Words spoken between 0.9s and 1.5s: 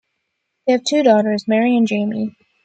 daughters,